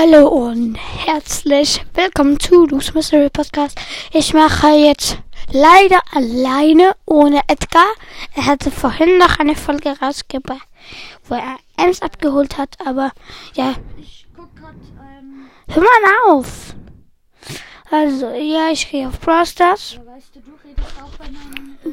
Hallo 0.00 0.28
und 0.28 0.76
herzlich 0.76 1.84
willkommen 1.92 2.38
zu 2.38 2.66
Lu's 2.66 2.94
Mystery 2.94 3.30
Podcast. 3.30 3.76
Ich 4.12 4.32
mache 4.32 4.68
jetzt 4.68 5.18
leider 5.50 6.00
alleine 6.12 6.94
ohne 7.04 7.40
Edgar. 7.48 7.88
Er 8.36 8.46
hatte 8.46 8.70
vorhin 8.70 9.18
noch 9.18 9.40
eine 9.40 9.56
Folge 9.56 9.96
rausgebracht, 10.00 10.68
wo 11.24 11.34
er 11.34 11.56
Ems 11.76 12.00
abgeholt 12.00 12.56
hat, 12.58 12.76
aber 12.86 13.10
ja. 13.54 13.74
Ich 13.96 14.28
guck 14.36 14.54
grad, 14.54 14.76
ähm, 15.00 15.50
Hör 15.66 15.82
mal 15.82 16.32
auf! 16.32 16.76
Also, 17.90 18.28
ja, 18.28 18.70
ich 18.70 18.88
gehe 18.88 19.08
auf 19.08 19.18
Brawl 19.18 19.46
Stars. 19.46 19.94
ja. 19.94 20.02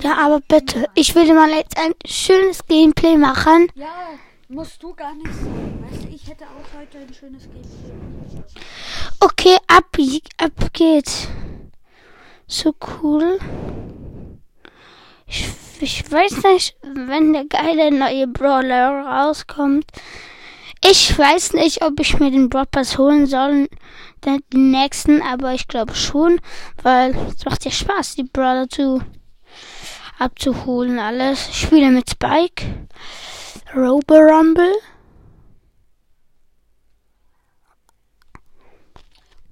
Ja, 0.01 0.17
aber 0.23 0.41
bitte, 0.41 0.87
ich 0.93 1.15
will 1.15 1.33
mal 1.33 1.49
jetzt 1.49 1.79
ein 1.79 1.93
schönes 2.05 2.63
Gameplay 2.67 3.17
machen. 3.17 3.67
Ja, 3.73 3.87
musst 4.47 4.83
du 4.83 4.93
gar 4.93 5.15
nicht 5.15 5.33
sagen. 5.33 5.87
Weißt 5.89 6.03
du, 6.03 6.14
hätte 6.37 6.51
auch 6.51 6.79
heute 6.79 6.97
ein 6.97 7.13
schönes 7.13 7.43
Gameplay. 7.43 8.43
Okay, 9.21 9.57
ab, 9.67 9.97
ab 10.37 10.73
geht's. 10.73 11.29
So 12.45 12.75
cool. 13.01 13.39
Ich, 15.27 15.47
ich 15.79 16.11
weiß 16.11 16.43
nicht, 16.43 16.75
wenn 16.83 17.31
der 17.31 17.45
geile 17.45 17.89
neue 17.89 18.27
Brawler 18.27 19.05
rauskommt. 19.05 19.85
Ich 20.83 21.17
weiß 21.17 21.53
nicht, 21.53 21.81
ob 21.83 21.99
ich 22.01 22.19
mir 22.19 22.31
den 22.31 22.49
Pass 22.49 22.97
holen 22.97 23.27
soll, 23.27 23.69
den 24.25 24.41
nächsten, 24.71 25.21
aber 25.21 25.53
ich 25.53 25.67
glaube 25.67 25.95
schon, 25.95 26.41
weil 26.83 27.15
es 27.35 27.45
macht 27.45 27.63
ja 27.63 27.71
Spaß, 27.71 28.15
die 28.15 28.23
Brawler 28.23 28.67
zu 28.67 29.01
abzuholen 30.19 30.99
alles. 30.99 31.47
Ich 31.49 31.61
spiele 31.61 31.91
mit 31.91 32.09
Spike, 32.09 32.87
Robo 33.73 34.15
Rumble. 34.15 34.73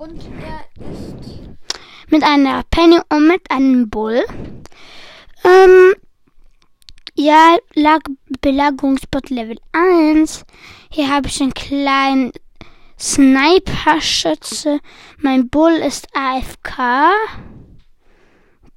Und 0.03 0.21
er 0.41 0.65
ist... 0.85 1.39
mit 2.09 2.23
einer 2.23 2.63
Penny 2.69 2.99
und 3.07 3.25
mit 3.25 3.49
einem 3.49 3.89
Bull. 3.89 4.25
Ähm, 5.45 5.93
ja, 7.15 7.55
lag 7.73 7.99
Belagerungsbot 8.41 9.29
Level 9.29 9.57
1. 9.71 10.43
Hier 10.91 11.09
habe 11.09 11.29
ich 11.29 11.41
einen 11.41 11.53
kleinen 11.53 12.33
Sniper-Schütze. 12.99 14.81
Mein 15.19 15.47
Bull 15.47 15.71
ist 15.71 16.09
AFK. 16.13 17.13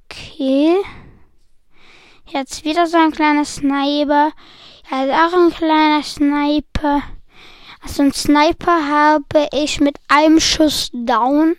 Okay. 0.05 0.77
Jetzt 2.27 2.63
wieder 2.63 2.87
so 2.87 2.95
ein 2.95 3.11
kleiner 3.11 3.43
Sniper. 3.43 4.31
Ja, 4.89 5.03
ist 5.03 5.11
auch 5.11 5.37
ein 5.37 5.51
kleiner 5.51 6.03
Sniper. 6.03 7.03
Also 7.81 8.03
ein 8.03 8.13
Sniper 8.13 8.87
habe 8.87 9.47
ich 9.53 9.79
mit 9.79 9.97
einem 10.07 10.39
Schuss 10.39 10.89
down. 10.93 11.55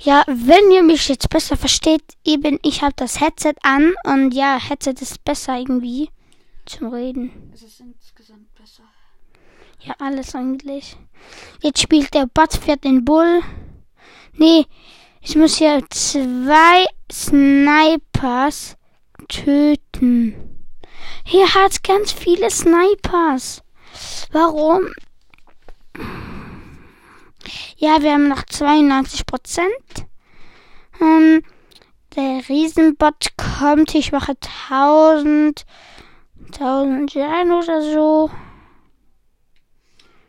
Ja, 0.00 0.24
wenn 0.26 0.70
ihr 0.70 0.82
mich 0.82 1.08
jetzt 1.08 1.28
besser 1.28 1.56
versteht, 1.56 2.04
eben 2.24 2.58
ich 2.62 2.82
habe 2.82 2.94
das 2.96 3.20
Headset 3.20 3.54
an 3.62 3.94
und 4.04 4.32
ja, 4.32 4.58
Headset 4.58 4.94
ist 5.00 5.24
besser 5.24 5.58
irgendwie 5.58 6.10
zum 6.66 6.92
Reden. 6.92 7.50
Es 7.52 7.62
ist 7.62 7.80
insgesamt 7.80 8.54
besser. 8.54 8.84
Ja, 9.80 9.94
alles 9.98 10.34
eigentlich. 10.34 10.96
Jetzt 11.62 11.80
spielt 11.82 12.14
der 12.14 12.26
Bot 12.26 12.54
für 12.54 12.76
den 12.76 13.04
Bull. 13.04 13.42
Nee, 14.34 14.66
ich 15.20 15.36
muss 15.36 15.58
hier 15.58 15.82
zwei 15.90 16.86
Snipers 17.10 18.76
töten. 19.28 20.64
Hier 21.24 21.54
hat 21.54 21.82
ganz 21.82 22.12
viele 22.12 22.50
Snipers. 22.50 23.62
Warum? 24.30 24.86
Ja, 27.76 28.02
wir 28.02 28.12
haben 28.12 28.28
noch 28.28 28.44
92 28.44 29.24
Prozent. 29.24 30.06
Ähm, 31.00 31.42
der 32.16 32.48
Riesenbot 32.48 33.36
kommt. 33.36 33.94
Ich 33.94 34.12
mache 34.12 34.34
1000, 34.68 35.64
1000 36.52 37.14
Yen 37.14 37.52
oder 37.52 37.80
so. 37.82 38.30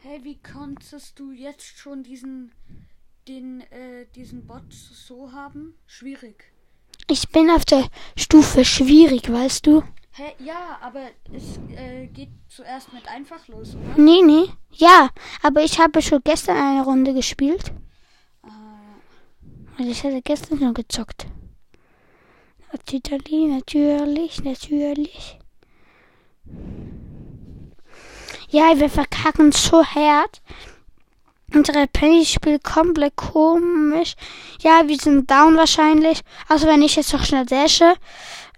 Hey, 0.01 0.23
wie 0.23 0.39
konntest 0.41 1.19
du 1.19 1.31
jetzt 1.31 1.77
schon 1.77 2.03
diesen... 2.03 2.51
den, 3.27 3.61
äh, 3.71 4.05
diesen 4.15 4.47
Bot 4.47 4.71
so 4.71 5.31
haben? 5.31 5.73
Schwierig. 5.85 6.53
Ich 7.09 7.29
bin 7.29 7.49
auf 7.49 7.65
der 7.65 7.89
Stufe 8.15 8.63
schwierig, 8.63 9.31
weißt 9.31 9.65
du? 9.65 9.83
Hä, 10.19 10.33
ja, 10.43 10.77
aber 10.81 10.99
es 11.31 11.57
äh, 11.77 12.07
geht 12.07 12.27
zuerst 12.49 12.91
mit 12.91 13.07
einfach 13.07 13.47
los, 13.47 13.75
oder? 13.75 14.01
Nee, 14.01 14.21
nee. 14.21 14.49
Ja, 14.71 15.11
aber 15.41 15.63
ich 15.63 15.79
habe 15.79 16.01
schon 16.01 16.19
gestern 16.25 16.57
eine 16.57 16.83
Runde 16.83 17.13
gespielt. 17.13 17.71
Äh, 18.43 18.49
Also 19.77 19.91
ich 19.91 20.03
hatte 20.03 20.21
gestern 20.21 20.59
schon 20.59 20.73
gezockt. 20.73 21.25
Natürlich, 22.73 23.47
natürlich, 23.47 24.43
natürlich. 24.43 25.39
Ja, 28.49 28.77
wir 28.77 28.89
verkacken 28.89 29.53
so 29.53 29.85
hart. 29.85 30.41
Unsere 31.53 31.87
Penny 31.87 32.25
spielt 32.25 32.65
komplett 32.65 33.15
komisch. 33.15 34.15
Ja, 34.59 34.85
wir 34.85 34.97
sind 34.97 35.31
down 35.31 35.55
wahrscheinlich. 35.55 36.21
Also 36.49 36.67
wenn 36.67 36.81
ich 36.81 36.97
jetzt 36.97 37.13
noch 37.13 37.23
schnell 37.23 37.45
dashe. 37.45 37.95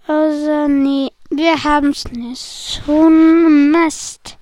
Also, 0.08 0.68
nee, 0.68 1.11
wir 1.32 1.64
haben's 1.64 2.06
nicht. 2.12 2.40
So 2.86 3.08
ein 3.08 3.72
Mist. 3.72 4.38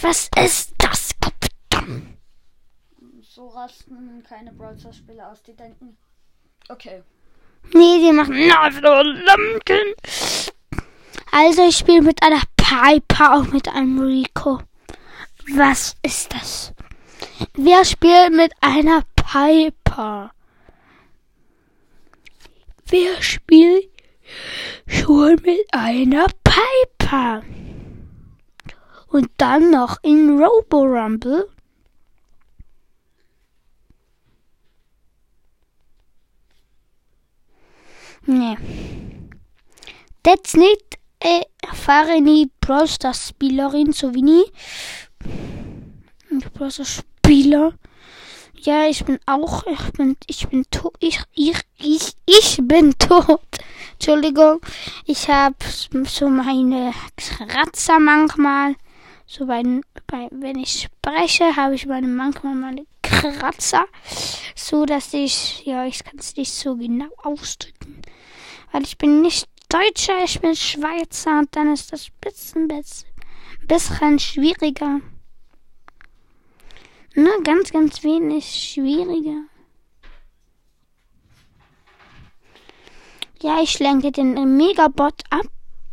Was 0.00 0.30
ist 0.36 0.72
das, 0.78 1.10
Kapitän? 1.20 2.12
so 3.34 3.48
rasten 3.48 4.22
keine 4.28 4.52
Brawl 4.52 4.78
Stars 4.78 4.96
Spieler 4.96 5.30
aus, 5.30 5.42
die 5.42 5.56
denken... 5.56 5.96
Okay. 6.68 7.02
Nee, 7.72 7.98
die 7.98 8.12
machen 8.12 8.34
Lampen. 8.34 9.94
Also 11.30 11.66
ich 11.66 11.78
spiele 11.78 12.02
mit 12.02 12.22
einer 12.22 12.42
Piper 12.56 13.38
und 13.38 13.54
mit 13.54 13.68
einem 13.68 13.98
Rico. 14.00 14.60
Was 15.54 15.96
ist 16.02 16.34
das? 16.34 16.74
Wer 17.54 17.84
spielt 17.86 18.32
mit 18.32 18.52
einer 18.60 19.02
Piper? 19.16 20.32
Wer 22.86 23.22
spielt 23.22 23.88
schon 25.32 25.44
mit 25.44 25.66
einer 25.72 26.26
Piper? 26.44 27.42
Und 29.08 29.28
dann 29.36 29.70
noch 29.70 29.98
in 30.02 30.42
Robo 30.42 30.82
Rumble? 30.82 31.48
Nee. 38.24 38.56
That's 40.22 40.54
nicht 40.54 40.98
äh, 41.20 41.42
erfahrene 41.60 42.48
Brawl 42.60 42.86
Stars 42.86 43.28
Spielerin, 43.28 43.92
so 43.92 44.14
wie 44.14 44.22
nie. 44.22 44.44
Brawl 46.54 46.70
Stars 46.70 47.02
Spieler. 47.24 47.74
Ja, 48.54 48.86
ich 48.86 49.04
bin 49.04 49.18
auch, 49.26 49.66
ich 49.66 49.92
bin, 49.92 50.16
ich 50.28 50.46
bin 50.48 50.64
tot, 50.70 50.94
ich, 51.00 51.20
ich, 51.34 51.58
ich, 51.78 52.14
ich 52.26 52.58
bin 52.62 52.96
tot. 52.96 53.40
Entschuldigung. 54.02 54.60
Ich 55.06 55.28
habe 55.28 55.54
so 56.08 56.28
meine 56.28 56.92
Kratzer 57.16 58.00
manchmal. 58.00 58.74
So 59.28 59.46
bei, 59.46 59.62
bei 60.08 60.28
wenn 60.32 60.58
ich 60.58 60.88
spreche, 60.88 61.54
habe 61.54 61.76
ich 61.76 61.86
meine 61.86 62.08
manchmal 62.08 62.56
meine 62.56 62.84
Kratzer. 63.00 63.84
So 64.56 64.86
dass 64.86 65.14
ich, 65.14 65.64
ja, 65.66 65.86
ich 65.86 66.02
kann 66.02 66.18
es 66.18 66.34
nicht 66.34 66.52
so 66.52 66.74
genau 66.74 67.10
ausdrücken. 67.22 68.02
Weil 68.72 68.82
ich 68.82 68.98
bin 68.98 69.22
nicht 69.22 69.46
Deutscher, 69.68 70.24
ich 70.24 70.40
bin 70.40 70.56
Schweizer 70.56 71.38
und 71.38 71.54
dann 71.54 71.72
ist 71.72 71.92
das 71.92 72.08
bisschen, 72.20 72.66
bisschen, 72.66 73.08
bisschen 73.68 74.18
schwieriger. 74.18 75.00
Nur 77.14 77.40
ganz, 77.44 77.70
ganz 77.70 78.02
wenig 78.02 78.46
schwieriger. 78.46 79.44
Ja, 83.42 83.60
ich 83.60 83.80
lenke 83.80 84.12
den 84.12 84.56
Megabot 84.56 85.24
ab. 85.30 85.46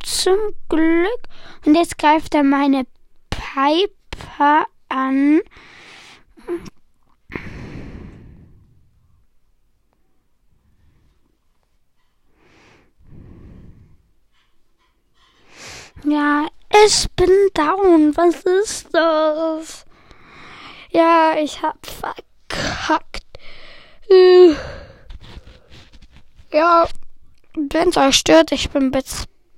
Zum 0.04 0.38
Glück. 0.70 1.22
Und 1.66 1.74
jetzt 1.74 1.98
greift 1.98 2.36
er 2.36 2.44
meine 2.44 2.86
Piper 3.32 4.68
an. 4.88 5.42
Ja, 16.04 16.48
ich 16.86 17.08
bin 17.16 17.32
down. 17.56 18.16
Was 18.16 18.44
ist 18.44 18.94
das? 18.94 19.86
Ja, 20.92 21.34
ich 21.36 21.64
hab 21.64 21.84
verkackt. 21.84 23.26
Äh. 24.08 24.54
Ja, 26.52 26.88
wenn 27.72 27.90
es 27.90 27.98
euch 27.98 28.16
stört, 28.16 28.52
ich 28.52 28.70
bin 28.70 28.94
ein 28.94 29.04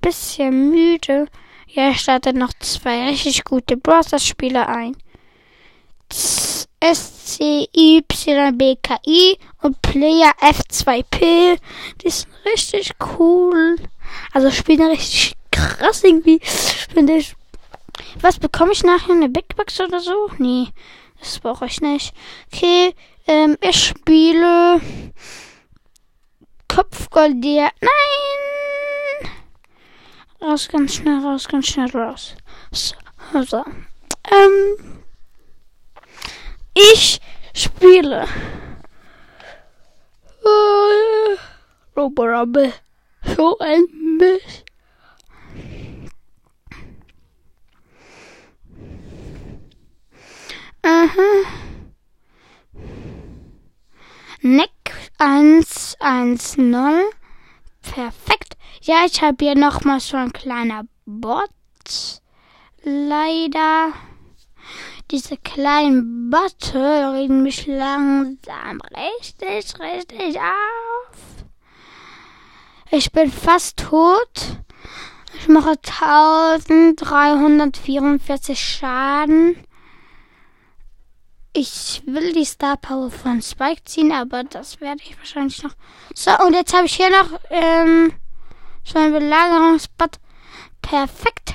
bisschen 0.00 0.70
müde. 0.70 1.26
Ja, 1.68 1.90
ich 1.90 2.00
starte 2.00 2.32
noch 2.32 2.52
zwei 2.58 3.08
richtig 3.08 3.44
gute 3.44 3.76
Browser-Spiele 3.76 4.66
ein. 4.68 4.96
SCYBKI 6.82 8.08
und 9.62 9.80
Player 9.82 10.32
F2P. 10.40 11.58
Die 12.02 12.10
sind 12.10 12.28
richtig 12.44 12.92
cool. 13.18 13.76
Also 14.32 14.50
spielen 14.50 14.88
richtig 14.90 15.34
krass 15.50 16.02
irgendwie, 16.04 16.40
finde 16.92 17.16
ich. 17.16 17.34
Was 18.20 18.38
bekomme 18.38 18.72
ich 18.72 18.82
nachher? 18.82 19.12
Eine 19.12 19.28
Big 19.28 19.54
Box 19.56 19.80
oder 19.80 20.00
so? 20.00 20.30
Nee, 20.38 20.68
das 21.20 21.38
brauche 21.38 21.66
ich 21.66 21.80
nicht. 21.80 22.12
Okay, 22.52 22.94
ähm, 23.26 23.56
ich 23.60 23.84
spiele 23.86 24.80
Kopfgoldier. 26.74 27.70
Nein! 27.82 29.30
Raus, 30.40 30.68
ganz 30.68 30.94
schnell, 30.94 31.20
raus, 31.22 31.46
ganz 31.46 31.66
schnell, 31.66 31.90
raus. 31.90 32.34
So, 32.70 32.94
also. 33.34 33.62
Ähm, 34.30 35.02
ich 36.72 37.20
spiele. 37.54 38.26
Äh, 40.44 41.36
Roborabbe. 41.94 42.72
So 43.36 43.58
ein 43.58 43.84
Mist. 44.18 44.64
Aha. 50.82 51.44
Nick 54.40 54.70
110. 56.02 57.04
Perfekt. 57.82 58.56
Ja, 58.82 59.04
ich 59.06 59.22
habe 59.22 59.44
hier 59.44 59.54
nochmal 59.54 60.00
so 60.00 60.16
ein 60.16 60.32
kleiner 60.32 60.82
Bot. 61.06 61.48
Leider. 62.82 63.92
Diese 65.10 65.36
kleinen 65.36 66.30
Botte 66.30 67.12
reden 67.12 67.42
mich 67.42 67.66
langsam 67.66 68.80
richtig, 69.20 69.78
richtig 69.78 70.38
auf. 70.38 71.18
Ich 72.90 73.12
bin 73.12 73.30
fast 73.30 73.78
tot. 73.78 74.56
Ich 75.38 75.48
mache 75.48 75.70
1344 75.70 78.58
Schaden. 78.58 79.56
Ich 81.54 82.02
will 82.06 82.32
die 82.32 82.46
Star 82.46 82.78
Power 82.78 83.10
von 83.10 83.42
Spike 83.42 83.84
ziehen, 83.84 84.10
aber 84.10 84.42
das 84.42 84.80
werde 84.80 85.02
ich 85.02 85.18
wahrscheinlich 85.18 85.62
noch. 85.62 85.74
So, 86.14 86.30
und 86.46 86.54
jetzt 86.54 86.72
habe 86.74 86.86
ich 86.86 86.94
hier 86.96 87.10
noch 87.10 87.38
ähm, 87.50 88.14
so 88.84 88.98
ein 88.98 89.12
Belagerungsbad. 89.12 90.18
Perfekt. 90.80 91.54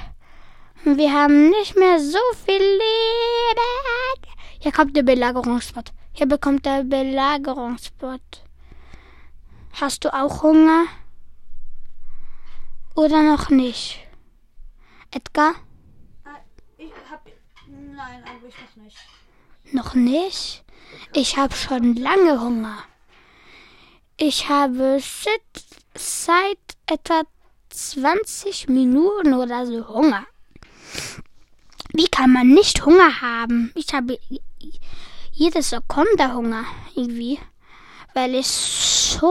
Und 0.86 1.00
wir 1.00 1.12
haben 1.12 1.50
nicht 1.50 1.76
mehr 1.76 2.00
so 2.00 2.20
viel 2.46 2.62
Leben. 2.62 4.34
Hier 4.60 4.72
kommt 4.72 4.96
der 4.96 5.02
Belagerungsbad. 5.02 5.92
Hier 6.14 6.28
bekommt 6.28 6.66
der 6.68 6.84
Belagerungsbad. 6.84 8.22
Hast 9.82 10.06
du 10.06 10.14
auch 10.14 10.44
Hunger? 10.44 10.86
Oder 12.96 13.24
noch 13.24 13.50
nicht? 13.50 14.00
Edgar? 15.10 15.56
Ich 16.78 16.92
hab. 17.10 17.28
Nein, 17.68 18.24
eigentlich 18.24 18.54
noch 18.60 18.84
nicht. 18.84 18.98
Noch 19.72 19.94
nicht? 19.94 20.64
Ich 21.14 21.38
habe 21.38 21.56
schon 21.56 21.96
lange 21.96 22.40
Hunger. 22.42 22.78
Ich 24.18 24.50
habe 24.50 25.00
seit, 25.02 26.58
etwa 26.86 27.24
20 27.70 28.70
Minuten 28.70 29.34
oder 29.34 29.66
so 29.66 29.88
Hunger. 29.88 30.26
Wie 31.94 32.08
kann 32.08 32.32
man 32.32 32.48
nicht 32.48 32.86
Hunger 32.86 33.22
haben? 33.22 33.72
Ich 33.76 33.94
habe 33.94 34.18
jedes 35.32 35.70
Sekunde 35.70 36.34
Hunger 36.34 36.66
irgendwie, 36.96 37.40
weil 38.14 38.36
ich 38.36 38.48
so 38.48 39.28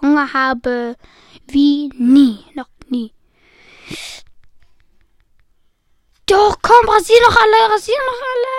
Hunger 0.00 0.32
habe 0.32 0.96
wie 1.48 1.90
nie, 1.98 2.44
noch 2.54 2.68
nie. 2.88 3.12
Doch, 6.26 6.56
komm, 6.62 6.88
rasier 6.88 7.20
noch 7.26 7.36
alle, 7.36 7.74
rasier 7.74 7.98
noch 8.06 8.22
alle. 8.32 8.49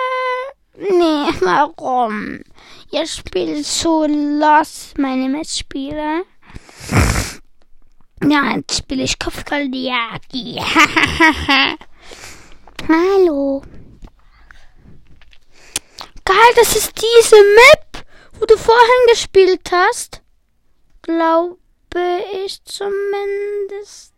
Nee, 0.90 1.32
warum? 1.42 2.42
Ihr 2.90 3.06
spielt 3.06 3.64
so 3.64 4.04
los, 4.04 4.94
meine 4.98 5.28
Mitspieler. 5.28 6.22
Ja, 8.24 8.56
jetzt 8.56 8.78
spiele 8.78 9.04
ich 9.04 9.16
Kopfgeldjagd. 9.16 10.32
Hallo. 12.88 13.62
Geil, 16.24 16.52
das 16.56 16.74
ist 16.74 16.92
diese 16.96 17.36
Map, 17.36 18.04
wo 18.40 18.46
du 18.46 18.56
vorhin 18.56 19.06
gespielt 19.08 19.70
hast. 19.70 20.20
Glaube 21.02 21.58
ich 22.44 22.60
zumindest. 22.64 24.14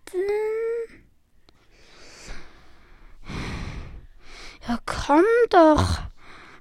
Ja, 4.67 4.79
komm 4.87 5.25
doch. 5.51 6.04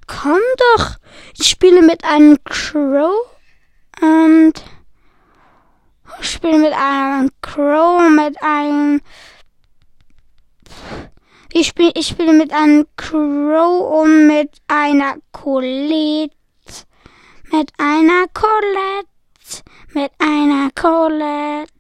Komm 0.08 0.42
doch. 0.76 0.96
Ich 1.38 1.50
spiele 1.50 1.82
mit 1.82 2.04
einem 2.04 2.38
Crow 2.44 3.14
und 4.02 4.54
ich 6.20 6.32
spiele 6.32 6.58
mit 6.58 6.74
einem 6.74 7.32
Crow, 7.42 8.10
mit 8.10 8.42
einem 8.42 9.02
ich 11.56 11.68
spiele, 11.68 11.92
ich 11.94 12.08
spiele 12.08 12.34
mit 12.34 12.52
einem 12.52 12.88
Crow 12.98 14.02
und 14.02 14.26
mit 14.26 14.50
einer 14.68 15.18
Colette. 15.32 16.36
Mit 17.52 17.72
einer 17.78 18.26
Colette. 18.34 19.62
Mit 19.94 20.12
einer 20.18 20.72
Colette. 20.72 21.72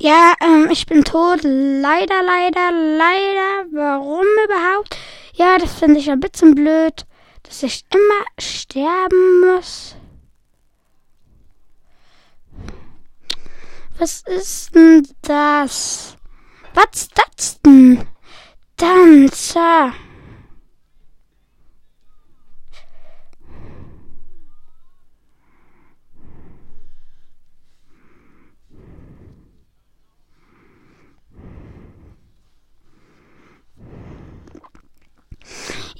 Ja, 0.00 0.34
ähm, 0.40 0.68
ich 0.70 0.86
bin 0.86 1.02
tot. 1.02 1.40
Leider, 1.42 2.22
leider, 2.22 2.70
leider. 2.70 3.66
Warum 3.72 4.24
überhaupt? 4.44 4.96
Ja, 5.34 5.58
das 5.58 5.74
finde 5.74 5.98
ich 5.98 6.08
ein 6.08 6.20
bisschen 6.20 6.54
blöd, 6.54 7.04
dass 7.42 7.64
ich 7.64 7.84
immer 7.92 8.24
sterben 8.38 9.40
muss. 9.40 9.96
Was 13.98 14.22
ist 14.22 14.74
denn 14.76 15.08
das? 15.22 16.16
Was 16.74 16.86
ist 16.94 17.12
das 17.16 17.60
denn? 17.62 18.06
Danzer. 18.76 19.92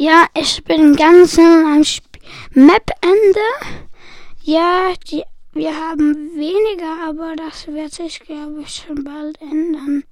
Ja, 0.00 0.26
ich 0.32 0.62
bin 0.62 0.94
ganz 0.94 1.36
am 1.40 1.82
Map-Ende. 2.52 3.40
Ja, 4.44 4.92
die, 5.10 5.24
wir 5.52 5.74
haben 5.74 6.36
weniger, 6.36 7.08
aber 7.08 7.34
das 7.34 7.66
wird 7.66 7.92
sich, 7.92 8.20
glaube 8.20 8.60
ich, 8.62 8.76
schon 8.76 9.02
bald 9.02 9.42
ändern. 9.42 10.04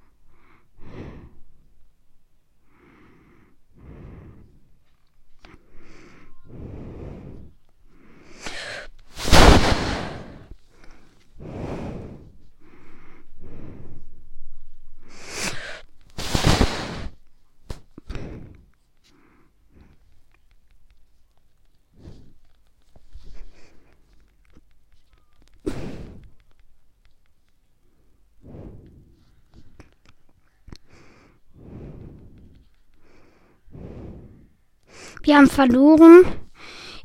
Wir 35.27 35.39
haben 35.39 35.51
verloren. 35.51 36.25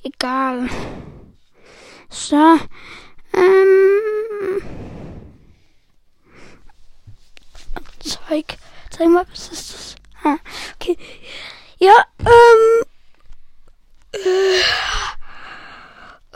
Egal. 0.03 0.69
So. 2.07 2.35
Ähm. 3.33 4.61
Zeug. 7.99 8.45
Zeig 8.91 9.07
mal, 9.07 9.25
was 9.31 9.51
ist 9.51 9.73
das? 9.73 9.95
Ah, 10.23 10.37
okay. 10.75 10.95
Ja, 11.79 11.93
ähm. 12.19 12.85
Äh, 14.13 14.61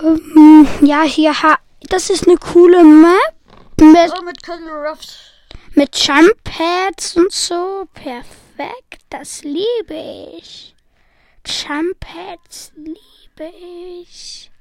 ähm 0.08 0.68
ja, 0.82 1.04
hier, 1.04 1.40
ha, 1.40 1.60
das 1.82 2.10
ist 2.10 2.28
eine 2.28 2.38
coole 2.38 2.84
Map. 2.84 3.36
Mit, 3.80 4.12
oh, 4.18 4.24
mit 4.24 4.42
Cuddle 4.42 4.90
Ruffs. 4.90 5.20
Mit 5.76 5.96
Jump 5.96 6.34
Pads 6.44 7.16
und 7.18 7.32
so. 7.32 7.88
Perfekt. 7.94 9.04
Das 9.12 9.44
liebe 9.44 10.34
ich. 10.36 10.75
Pads 12.00 12.72
liebe 12.76 13.52
ich. 14.02 14.52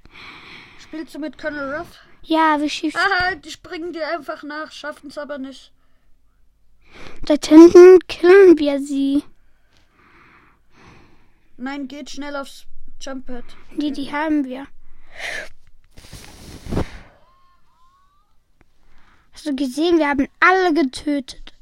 Spielst 0.78 1.14
du 1.14 1.18
mit 1.18 1.38
Colonel 1.38 1.74
Ruff? 1.74 1.98
Ja, 2.22 2.60
wir 2.60 2.68
schießen. 2.68 3.00
Aha, 3.00 3.34
die 3.36 3.50
springen 3.50 3.92
dir 3.92 4.06
einfach 4.08 4.42
nach, 4.42 4.70
schaffen 4.72 5.08
es 5.08 5.18
aber 5.18 5.38
nicht. 5.38 5.72
Dort 7.26 7.46
hinten 7.46 7.98
killen 8.06 8.58
wir 8.58 8.80
sie. 8.80 9.24
Nein, 11.56 11.88
geht 11.88 12.10
schnell 12.10 12.36
aufs 12.36 12.66
Jumppad. 13.00 13.44
Die, 13.76 13.92
die 13.92 14.12
haben 14.12 14.44
wir. 14.44 14.66
Hast 19.32 19.46
du 19.46 19.54
gesehen, 19.54 19.98
wir 19.98 20.08
haben 20.08 20.28
alle 20.40 20.74
getötet. 20.74 21.52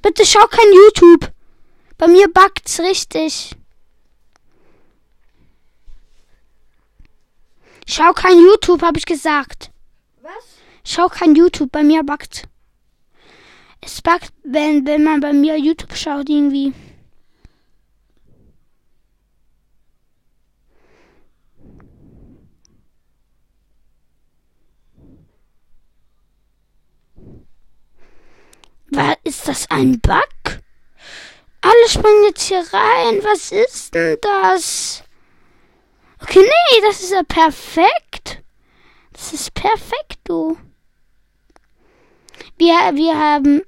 Bitte 0.00 0.26
schau 0.26 0.46
kein 0.46 0.72
YouTube. 0.72 1.32
Bei 2.02 2.08
mir 2.08 2.26
bugt's 2.26 2.80
richtig. 2.80 3.54
Schau 7.86 8.12
kein 8.12 8.40
YouTube, 8.40 8.82
habe 8.82 8.98
ich 8.98 9.06
gesagt. 9.06 9.70
Was? 10.20 10.32
Schau 10.82 11.06
kein 11.06 11.36
YouTube, 11.36 11.70
bei 11.70 11.84
mir 11.84 12.02
buggt. 12.02 12.48
Es 13.80 14.02
buggt, 14.02 14.32
wenn, 14.42 14.84
wenn 14.84 15.04
man 15.04 15.20
bei 15.20 15.32
mir 15.32 15.56
YouTube 15.56 15.96
schaut 15.96 16.28
irgendwie. 16.28 16.74
Was 28.90 29.16
ist 29.22 29.46
das 29.46 29.70
ein 29.70 30.00
Bug? 30.00 30.31
Springen 31.92 32.24
jetzt 32.24 32.48
hier 32.48 32.64
rein. 32.72 33.22
Was 33.22 33.52
ist 33.52 33.94
denn 33.94 34.16
das? 34.22 35.02
Okay, 36.22 36.40
nee, 36.40 36.80
das 36.80 37.02
ist 37.02 37.12
ja 37.12 37.22
perfekt. 37.22 38.42
Das 39.12 39.34
ist 39.34 39.52
perfekt, 39.52 40.18
du. 40.24 40.56
Wir, 42.56 42.74
wir 42.94 43.18
haben, 43.18 43.62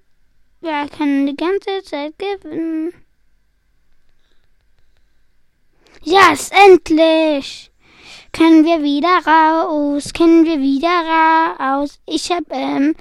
wir 0.63 0.89
können 0.97 1.27
die 1.27 1.37
ganze 1.37 1.83
Zeit 1.83 2.15
gewinnen. 2.19 2.95
Ja, 6.03 6.31
yes, 6.31 6.51
endlich. 6.51 7.71
Können 8.33 8.65
wir 8.65 8.83
wieder 8.83 9.21
raus? 9.27 10.15
Können 10.15 10.47
wir 10.47 10.61
wieder 10.61 11.59
raus? 11.61 12.01
Ich 12.07 12.31
hab, 12.31 12.45
ähm, 12.51 12.95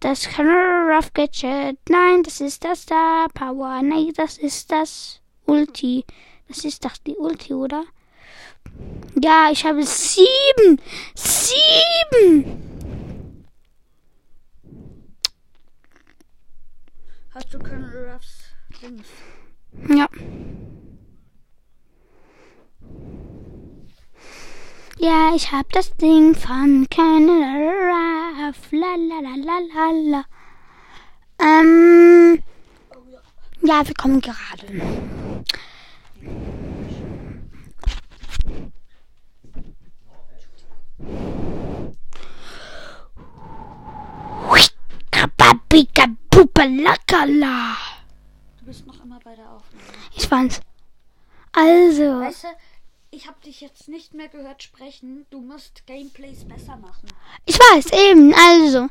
das 0.00 0.28
Colonel 0.28 0.90
Rough 0.90 1.12
Gadget. 1.12 1.78
Nein, 1.88 2.22
das 2.22 2.40
ist 2.40 2.64
das 2.64 2.82
Star 2.82 3.28
Power. 3.34 3.82
Nein, 3.82 4.12
das 4.16 4.38
ist 4.38 4.72
das 4.72 5.20
Ulti. 5.46 6.04
Das 6.48 6.64
ist 6.64 6.84
doch 6.84 6.96
die 7.06 7.16
Ulti, 7.16 7.54
oder? 7.54 7.84
Ja, 9.22 9.50
ich 9.52 9.64
habe 9.64 9.82
sieben. 9.84 10.80
Sieben. 11.14 12.66
Hast 17.34 17.54
du 17.54 17.58
Colonel 17.58 18.10
Ruffs 18.10 18.44
Dings? 18.82 19.06
Ja. 19.88 20.08
Ja, 24.98 25.34
ich 25.34 25.50
hab 25.50 25.72
das 25.72 25.96
Ding 25.96 26.34
von 26.34 26.86
Colonel 26.94 27.90
Ruff. 28.50 28.72
La 28.72 28.96
la 28.96 29.20
la 29.20 29.36
la 29.36 29.56
la 29.72 29.86
la. 30.12 30.24
Ähm. 31.38 32.42
Ja, 33.62 33.86
wir 33.86 33.94
kommen 33.94 34.20
gerade. 34.20 34.66
Kapapika 45.12 46.06
pupalakala. 46.30 47.76
Du 48.58 48.64
bist 48.64 48.86
noch 48.86 49.00
immer 49.04 49.20
bei 49.22 49.36
der 49.36 49.48
Aufnahme. 49.52 49.84
Ich 50.16 50.28
weiß. 50.28 50.60
Also. 51.52 52.20
Weißt 52.20 52.44
du, 52.44 52.48
ich 53.12 53.26
habe 53.26 53.40
dich 53.44 53.60
jetzt 53.60 53.88
nicht 53.88 54.14
mehr 54.14 54.28
gehört 54.28 54.62
sprechen. 54.62 55.26
Du 55.30 55.40
musst 55.40 55.84
Gameplays 55.86 56.44
besser 56.44 56.76
machen. 56.76 57.08
Ich 57.44 57.58
weiß, 57.58 57.86
eben, 57.92 58.32
also. 58.32 58.86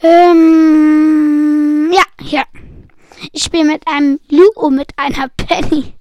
Ähm, 0.00 1.92
ja, 1.92 2.04
ja. 2.22 2.44
Ich 3.32 3.42
spiele 3.42 3.64
mit 3.64 3.86
einem 3.88 4.20
Lu 4.28 4.48
und 4.54 4.76
mit 4.76 4.92
einer 4.96 5.28
Penny. 5.36 5.94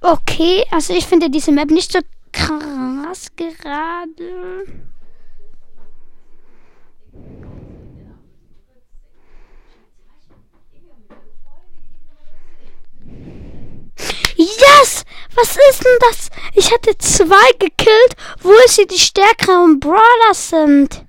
Okay, 0.00 0.64
also 0.70 0.94
ich 0.94 1.06
finde 1.06 1.30
diese 1.30 1.52
Map 1.52 1.70
nicht 1.70 1.92
so 1.92 2.00
krass 2.32 3.28
gerade. 3.36 4.64
Yes! 14.36 15.04
Was 15.40 15.56
ist 15.70 15.84
denn 15.84 15.98
das? 16.00 16.30
Ich 16.54 16.70
hatte 16.70 16.98
zwei 16.98 17.50
gekillt, 17.58 18.14
wo 18.40 18.52
sie 18.66 18.86
die 18.86 18.98
stärkeren 18.98 19.80
Brawler 19.80 20.34
sind. 20.34 21.06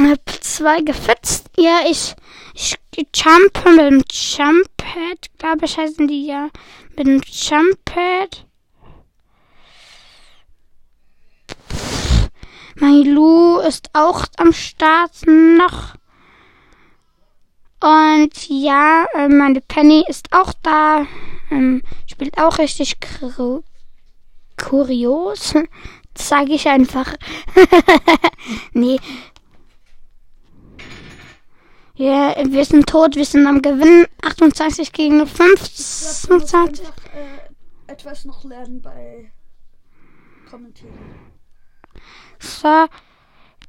Hab 0.00 0.20
zwei 0.40 0.80
gefetzt. 0.80 1.46
Ja, 1.56 1.82
ich, 1.88 2.16
ich 2.54 2.76
jumpe 3.14 3.70
mit 3.70 3.78
dem 3.78 4.04
Jumppad. 4.10 5.30
Glaube 5.38 5.66
ich, 5.66 5.78
heißen 5.78 6.08
die 6.08 6.26
ja. 6.26 6.48
Mit 6.96 7.06
dem. 7.06 7.22
Mein 12.74 13.02
Lu 13.04 13.60
ist 13.60 13.90
auch 13.92 14.24
am 14.36 14.52
Start 14.52 15.12
noch. 15.26 15.95
Und 18.16 18.48
ja, 18.48 19.04
äh, 19.12 19.28
meine 19.28 19.60
Penny 19.60 20.02
ist 20.08 20.32
auch 20.32 20.54
da. 20.62 21.06
Ähm, 21.50 21.82
spielt 22.06 22.38
auch 22.38 22.58
richtig 22.58 22.96
kur 22.98 23.62
kurios. 24.56 25.54
Sage 26.16 26.54
ich 26.54 26.66
einfach. 26.66 27.14
nee. 28.72 28.98
Ja, 31.96 32.34
wir 32.48 32.64
sind 32.64 32.88
tot, 32.88 33.16
wir 33.16 33.26
sind 33.26 33.46
am 33.46 33.60
Gewinnen. 33.60 34.06
28 34.22 34.92
gegen 34.94 35.26
25. 35.26 36.28
Du 36.28 36.34
musst 36.38 36.54
einfach 36.54 36.96
äh, 37.14 37.92
etwas 37.92 38.24
noch 38.24 38.44
lernen 38.44 38.80
bei 38.80 39.30
Kommentieren. 40.48 40.94
So, 42.38 42.86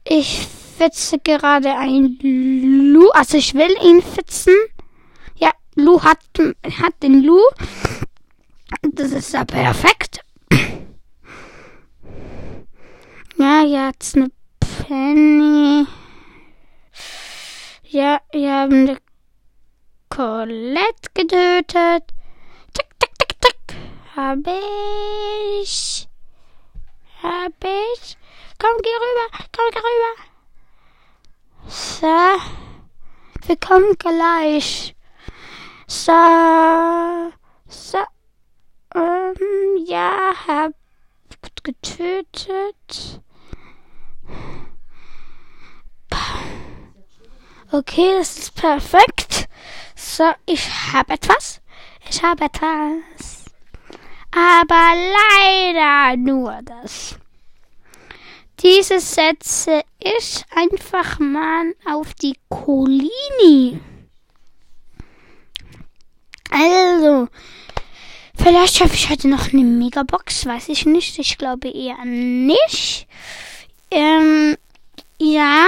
ich 0.09 0.47
fitze 0.77 1.19
gerade 1.19 1.75
ein 1.75 2.17
Lu. 2.21 3.09
Also 3.11 3.37
ich 3.37 3.53
will 3.53 3.75
ihn 3.83 4.01
fitzen. 4.01 4.53
Ja, 5.35 5.51
Lu 5.75 6.01
hat, 6.01 6.19
hat 6.39 7.03
den 7.03 7.23
Lu. 7.23 7.39
Das 8.81 9.11
ist 9.11 9.33
ja 9.33 9.45
perfekt. 9.45 10.21
Ja, 13.37 13.63
jetzt 13.63 14.15
eine 14.15 14.31
Penny. 14.59 15.85
Ja, 17.83 18.19
wir 18.31 18.51
haben 18.51 18.73
eine 18.73 18.97
Colette 20.09 21.09
getötet. 21.13 22.03
Tick, 22.73 22.99
tick, 22.99 23.19
tick, 23.19 23.41
tick. 23.41 23.77
Hab 24.15 24.39
ich. 25.61 26.07
Hab 27.21 27.53
ich. 27.63 28.17
Komm, 28.59 28.77
geh 28.81 28.89
rüber. 28.89 29.27
Komm, 29.55 29.69
geh 29.71 29.79
rüber. 29.79 30.13
So. 31.67 32.07
Wir 33.47 33.57
kommen 33.57 33.97
gleich. 33.97 34.95
So. 35.87 36.11
So. 37.67 37.99
Ähm, 38.95 39.85
ja, 39.85 40.33
hab 40.47 40.73
getötet. 41.67 43.21
Okay, 47.69 48.17
das 48.17 48.37
ist 48.37 48.55
perfekt. 48.55 49.49
So, 49.95 50.23
ich 50.45 50.69
habe 50.93 51.13
etwas. 51.13 51.61
Ich 52.09 52.23
habe 52.23 52.45
etwas. 52.45 53.45
Aber 54.31 54.93
leider 54.95 56.15
nur 56.15 56.61
das. 56.63 57.19
Diese 58.61 58.99
setze 58.99 59.83
ich 59.99 60.43
einfach 60.55 61.19
mal 61.19 61.73
auf 61.85 62.13
die 62.15 62.35
Colini. 62.49 63.79
Also, 66.49 67.27
Vielleicht 68.37 68.77
schaffe 68.77 68.93
ich 68.93 69.09
heute 69.09 69.27
noch 69.27 69.51
eine 69.51 69.63
Megabox, 69.63 70.45
weiß 70.45 70.69
ich 70.69 70.85
nicht. 70.85 71.19
Ich 71.19 71.37
glaube 71.37 71.69
eher 71.69 72.05
nicht. 72.05 73.07
Ähm, 73.91 74.55
ja. 75.19 75.65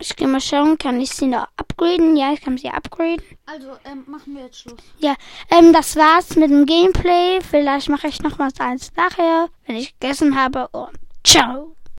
Ich 0.00 0.16
gehe 0.16 0.26
mal 0.26 0.40
schauen, 0.40 0.76
kann 0.76 1.00
ich 1.00 1.10
sie 1.10 1.26
noch 1.26 1.46
upgraden? 1.56 2.16
Ja, 2.16 2.32
ich 2.32 2.42
kann 2.42 2.58
sie 2.58 2.68
upgraden. 2.68 3.24
Also, 3.46 3.68
ähm, 3.84 4.04
machen 4.06 4.34
wir 4.34 4.44
jetzt 4.44 4.60
Schluss. 4.60 4.80
Ja, 4.98 5.14
ähm, 5.50 5.72
das 5.72 5.96
war's 5.96 6.36
mit 6.36 6.50
dem 6.50 6.66
Gameplay. 6.66 7.38
Vielleicht 7.48 7.88
mache 7.88 8.08
ich 8.08 8.20
noch 8.20 8.38
was 8.38 8.58
eins 8.58 8.92
nachher, 8.96 9.48
wenn 9.66 9.76
ich 9.76 9.98
gegessen 9.98 10.38
habe. 10.38 10.68
Und 10.68 10.90
Ciao! 11.24 11.74